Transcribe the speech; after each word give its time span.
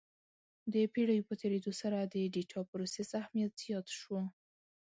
د 0.73 0.75
پېړیو 0.93 1.27
په 1.29 1.33
تېرېدو 1.41 1.71
سره 1.81 1.97
د 2.01 2.15
ډیټا 2.33 2.61
پروسس 2.71 3.09
اهمیت 3.21 3.51
زیات 3.63 3.87
شو. 3.99 4.17